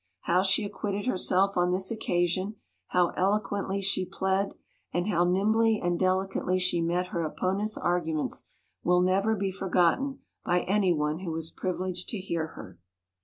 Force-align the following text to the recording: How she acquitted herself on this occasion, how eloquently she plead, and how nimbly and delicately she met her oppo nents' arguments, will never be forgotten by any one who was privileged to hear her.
How 0.21 0.41
she 0.41 0.65
acquitted 0.65 1.05
herself 1.05 1.55
on 1.55 1.71
this 1.71 1.91
occasion, 1.91 2.55
how 2.87 3.09
eloquently 3.09 3.83
she 3.83 4.03
plead, 4.03 4.53
and 4.91 5.07
how 5.07 5.25
nimbly 5.25 5.79
and 5.79 5.99
delicately 5.99 6.57
she 6.57 6.81
met 6.81 7.09
her 7.09 7.19
oppo 7.23 7.55
nents' 7.61 7.77
arguments, 7.77 8.47
will 8.83 9.01
never 9.01 9.35
be 9.35 9.51
forgotten 9.51 10.21
by 10.43 10.61
any 10.61 10.91
one 10.91 11.19
who 11.19 11.29
was 11.31 11.51
privileged 11.51 12.09
to 12.09 12.17
hear 12.17 12.47
her. 12.57 12.79